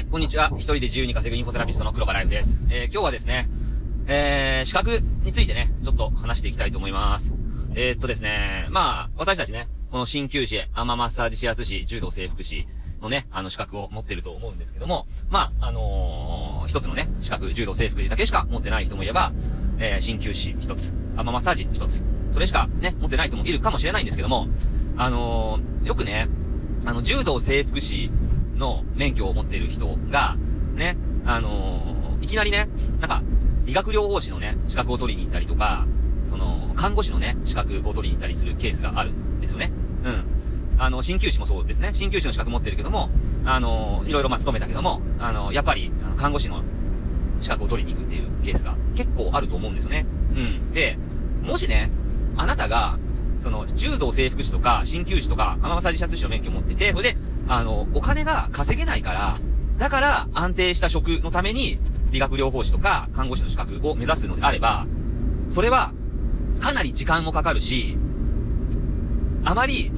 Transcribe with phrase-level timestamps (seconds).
[0.00, 0.48] はい、こんにちは。
[0.54, 2.58] 一人で自由に稼ぐインフォセラピストの黒場ライフです。
[2.70, 3.50] えー、今日はですね、
[4.06, 7.34] えー、資格についてね、ちょっと話していきたいと思います。
[7.74, 12.66] えー、っとですね、まあ、私たちね、この鍼灸師、アママッサージ指圧師、柔道整復師
[13.02, 19.32] のね、あの資格を持ってると思うんですけども、まあ、あのー、一つのね、資格、柔道整復師だけしか持ってない人もいれば、
[19.78, 24.48] えー、鍼灸師一つ、アママッサージ一つ、それしかね、持ってない人もいるかもしれないんですけども、
[24.96, 26.26] あのー、よくね、
[26.86, 28.10] あの、柔道整復師
[28.60, 30.36] の免許を持っている人が、
[30.76, 32.68] ね、あのーいきなりね、
[33.00, 33.22] なんか、
[33.64, 35.86] 理学療法士のね、資格を取りに行ったりとか、
[36.26, 39.72] その、看護師のね、資格を取りに行ったりするケースがあるんですよね。
[40.04, 40.24] うん。
[40.78, 41.92] あの、鍼灸師もそうですね。
[41.94, 43.08] 鍼灸師の資格持ってるけども、
[43.46, 46.62] あのーいろいろま勤めたけども、あのやっぱり、あの看護師の
[47.40, 50.04] 資格を取りに行くっていうケースが結構あると思うんですよね。
[50.34, 50.72] うん。
[50.74, 50.98] で、
[51.42, 51.90] もしね、
[52.36, 52.98] あなたが、
[53.42, 57.16] その、柔道整復師とか、鍼灸師とか、アママサージシャツ師の免許を持ってて、それで、
[57.50, 59.34] あの、お金が稼げないから、
[59.76, 61.80] だから安定した職のために、
[62.12, 64.86] 理学療法士とか、看護師の資格を目指すのであれば、
[65.48, 65.92] それは、
[66.60, 67.98] かなり時間もかかるし、
[69.44, 69.90] あまり、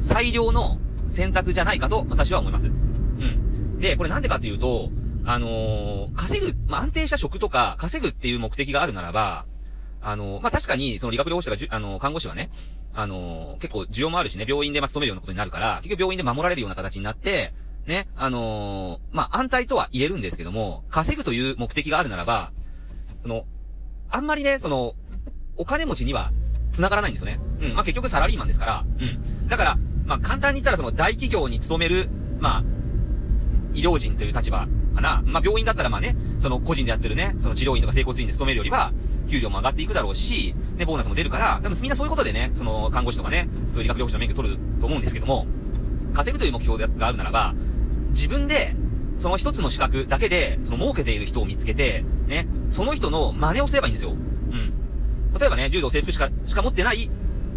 [0.00, 2.66] 最良の選択じゃないかと私は思います。
[2.66, 3.78] うん。
[3.78, 4.90] で、これなんでかっていうと、
[5.24, 9.46] あのー稼ぐ、まあ、安定した職とか、稼ぐっていう目的があるならば、
[10.02, 12.50] あのまあ、確かに、その理学療法士とかじゅ、あの看護師はね、
[12.94, 17.52] あの結構需要もあるしね、病院でま勤めるようなことになるから、結局病院で守られるような形になって、
[17.86, 22.52] ね、あのーまあ、安泰とは言えるんですけども、稼ぐという目的があるならば、
[23.24, 23.44] あの、
[24.10, 24.94] あんまりね、その、
[25.56, 26.32] お金持ちには
[26.72, 27.40] 繋がらないんですよね。
[27.60, 27.74] うん。
[27.74, 28.84] まあ、結局サラリーマンですから。
[29.00, 29.48] うん。
[29.48, 32.08] だから、まあ、簡単に言ったらその大企業に勤める、
[32.40, 32.64] まあ、
[33.74, 35.22] 医療人という立場かな。
[35.24, 38.92] まあ、病院だったらまあね、その個人でやってるね、その治療院とか整骨院で勤めるよりは、
[39.28, 45.46] 給料も上がっていくだろうし、ね、ボーナスも出るから、多分みんなそういうことでね、その看護師とかね、そういう理学療法士の免許取ると思うんですけども、
[46.12, 47.54] 稼ぐという目標があるならば、
[48.10, 48.74] 自分で、
[49.16, 54.12] その一つの資格だけで、その儲けている人を見つけて、ね、その人の真似をすればいいんですよ。
[54.12, 54.72] うん。
[55.38, 57.10] 例えばね、柔道整復しか、しか持ってない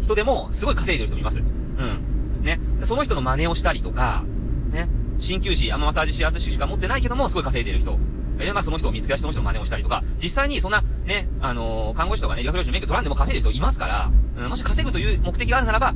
[0.00, 1.40] 人でも、すごい稼いでる人もいます。
[1.40, 2.44] うん。
[2.44, 2.60] ね。
[2.82, 4.24] その人の真似をしたりとか、
[4.70, 4.88] ね。
[5.18, 7.98] 鍼灸師、アママッサージ指圧師しか持ってないけども、すごい稼いでる人。
[8.46, 15.94] え、まあその人を見つけ出してその人の真似をしたりとか、実際にそんな、ね、あのー看護師とかね、理学療法士の免許取らんでも稼いでる人いますから、うん、もし稼ぐという目的があるならば、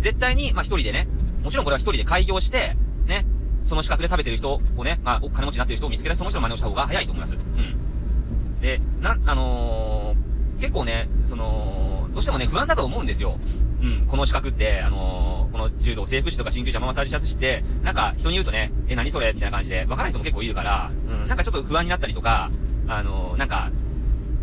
[0.00, 1.08] 絶対に、まあ一人でね、
[1.42, 3.26] もちろんこれは一人で開業して、ね、
[3.64, 7.34] その資格で食べてる人をね、まあ、お金持ちになってる人を見つけ出してその人の真似をした方が早いと思います。
[7.34, 8.60] うん。
[8.60, 10.24] で、な、あのー
[10.60, 13.38] 結構ね、その、どうしてもね、不安だと思うんですよ。
[13.82, 19.32] うん、この資格って、あのーこの柔道整復師とか鍼灸師、アママッサージシャツ師って、なんか人に言うとね、え、何それ？
[19.32, 22.50] みたいな感じで、わからない人も結構いるから、うん、なんかちょっと不安になったりとか、
[22.88, 23.70] あのーなんか、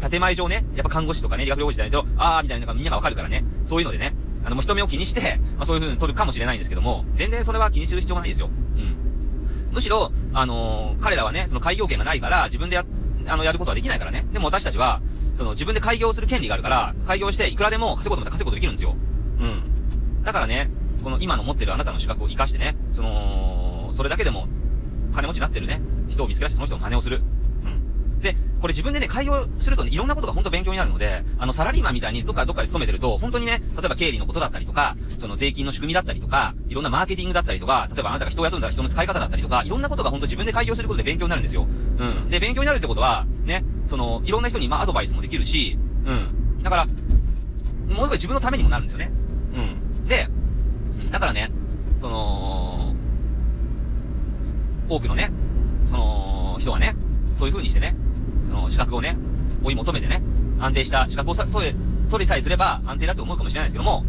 [0.10, 8.48] 建前上ね、やっぱ看護師とかね、理学療法士じゃないと、あーみたいなのがみんながわかるからね、そういうのでね、あの、もう人目を気にして、まあそういう風に取るかもしれないんですけども、全然それは気にする必要がないですよ。
[8.48, 9.74] うん。
[9.74, 12.86] むしろ、あのー彼らはね、その開業権がないから、自分でや、
[13.28, 14.26] あの、やることはできないからね。
[14.32, 15.02] でも私たちは、
[15.36, 18.96] その自分で開業する権利があるから、開業していくらでも稼ぐことまた稼ぐことできるんですよ。
[19.40, 20.24] うん。
[20.24, 24.48] だからね、この今の持ってるあなたの資格を活かしてね、その、それだけでも、
[25.14, 27.22] 金持ちになってるね、人を見つけ出してその人の真似をする。
[27.66, 28.20] うん。
[28.20, 41.68] で、これ自分でね、開業するとね、いろんなことが本当勉強になるので、あの、サラリーマンみたいにどっかどっかで勤めてると、本当にね、例えば経理のことだったりとか、その税金の仕組みだったりとか、いろんなマーケティングだったりとか、例えばあなたが人を雇うんだら人の使い方だったりとか、いろんなことが本当自分で開業することで勉強になるんですよ。
[41.98, 42.30] うん。
[42.30, 46.62] で、勉強になるってことは、ね、その、いろんな人にまあアドバイスもできるし、うん。
[46.62, 46.92] だから、も
[47.90, 49.12] のすごい自分のためにもなるんですよね。
[49.56, 49.62] う
[50.04, 50.04] ん。
[50.06, 50.28] で、
[51.12, 51.52] だからね、
[52.00, 52.96] その、
[54.90, 55.30] 多くのね、
[55.86, 56.96] その、人はね、
[57.36, 57.96] そういう風にしてね、
[58.48, 59.18] その資格をね、
[59.64, 60.22] 追い求めてね、
[60.60, 61.76] 安定した資格をさ取れ、
[62.10, 64.06] 取りさえすれば安定だと思うかもしれないですけども、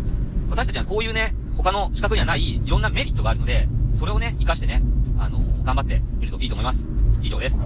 [0.50, 4.82] 私たちはこういうね、他の資格にはないいろんなメリットがあるので、それをね、活かしてね、
[5.19, 6.86] あの、頑張ってみるといいと思います。
[7.22, 7.58] 以上です。